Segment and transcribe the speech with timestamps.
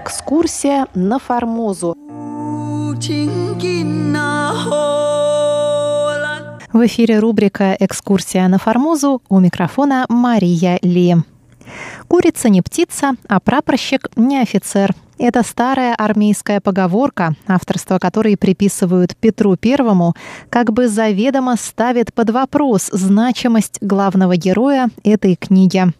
[0.00, 1.96] Экскурсия на Формозу.
[6.72, 11.16] В эфире рубрика «Экскурсия на Формозу» у микрофона Мария Ли.
[12.06, 14.94] Курица не птица, а прапорщик не офицер.
[15.18, 20.14] Это старая армейская поговорка, авторство которой приписывают Петру Первому,
[20.48, 25.92] как бы заведомо ставит под вопрос значимость главного героя этой книги.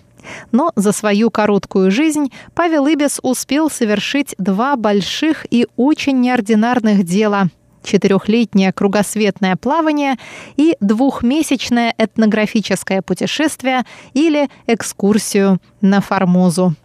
[0.52, 7.50] Но за свою короткую жизнь Павел Ибис успел совершить два больших и очень неординарных дела
[7.84, 10.18] четырехлетнее кругосветное плавание
[10.58, 13.84] и двухмесячное этнографическое путешествие
[14.14, 16.76] или экскурсию на Формозу.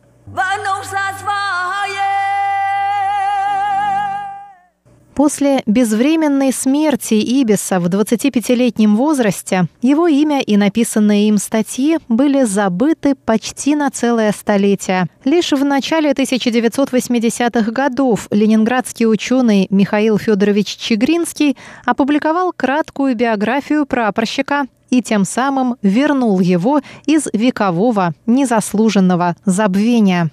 [5.15, 13.15] После безвременной смерти Ибиса в 25-летнем возрасте его имя и написанные им статьи были забыты
[13.15, 15.07] почти на целое столетие.
[15.25, 25.03] Лишь в начале 1980-х годов ленинградский ученый Михаил Федорович Чигринский опубликовал краткую биографию прапорщика и
[25.03, 30.31] тем самым вернул его из векового незаслуженного забвения.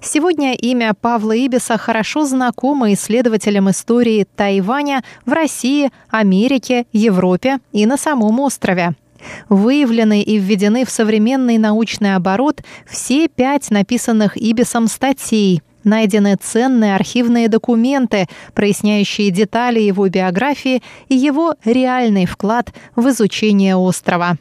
[0.00, 7.96] Сегодня имя Павла Ибиса хорошо знакомо исследователям истории Тайваня в России, Америке, Европе и на
[7.96, 8.94] самом острове.
[9.48, 15.62] Выявлены и введены в современный научный оборот все пять написанных Ибисом статей.
[15.84, 24.36] Найдены ценные архивные документы, проясняющие детали его биографии и его реальный вклад в изучение острова.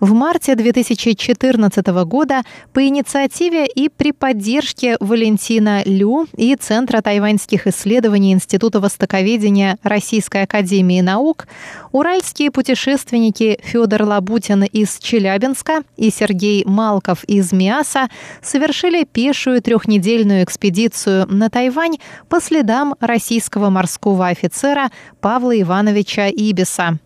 [0.00, 8.32] В марте 2014 года по инициативе и при поддержке Валентина Лю и Центра тайваньских исследований
[8.32, 11.46] Института востоковедения Российской академии наук
[11.92, 18.08] уральские путешественники Федор Лабутин из Челябинска и Сергей Малков из Миаса
[18.42, 24.90] совершили пешую трехнедельную экспедицию на Тайвань по следам российского морского офицера
[25.20, 26.98] Павла Ивановича Ибиса.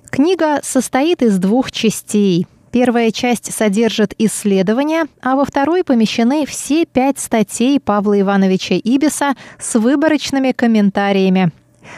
[0.10, 7.20] Книга состоит из двух частей– Первая часть содержит исследования, а во второй помещены все пять
[7.20, 11.52] статей Павла Ивановича Ибиса с выборочными комментариями.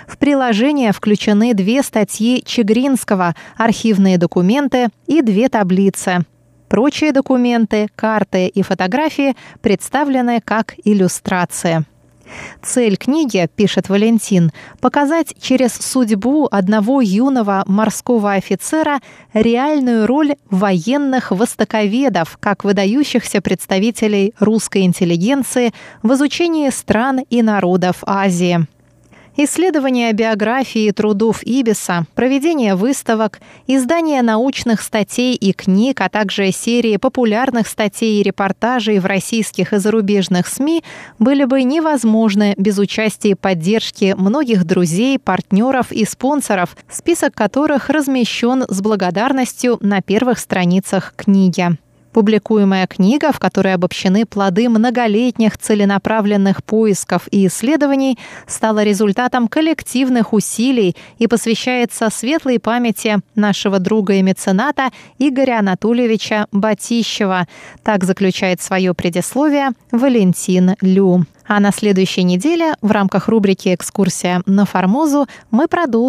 [0.08, 6.26] В приложение включены две статьи Чегринского, архивные документы и две таблицы.
[6.70, 11.86] Прочие документы, карты и фотографии представлены как иллюстрации.
[12.62, 19.00] Цель книги, пишет Валентин, показать через судьбу одного юного морского офицера
[19.34, 25.74] реальную роль военных востоковедов, как выдающихся представителей русской интеллигенции
[26.04, 28.68] в изучении стран и народов Азии.
[29.44, 36.98] Исследование биографии и трудов Ибиса, проведение выставок, издание научных статей и книг, а также серии
[36.98, 40.84] популярных статей и репортажей в российских и зарубежных СМИ
[41.18, 48.66] были бы невозможны без участия и поддержки многих друзей, партнеров и спонсоров, список которых размещен
[48.70, 51.80] с благодарностью на первых страницах книги.
[52.14, 60.96] Публикуемая книга, в которой обобщены плоды многолетних целенаправленных поисков и исследований, стала результатом коллективных усилий
[61.20, 64.90] и посвящается светлой памяти нашего друга и мецената
[65.20, 67.48] Игоря Анатольевича Батищева.
[67.84, 71.26] Так заключает свое предисловие Валентин Лю.
[71.54, 75.92] А на следующей неделе в рамках рубрики «Экскурсия на Формозу» мы продолжим